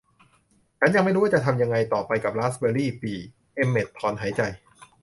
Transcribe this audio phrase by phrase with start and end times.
[0.79, 3.17] ฉันยังไม่รู้ว่าจะทำอย่างไรต่อไปกับราสเบอร์รี่ปี่
[3.55, 4.41] เอ็มเม็ตต์ถอนหายใจ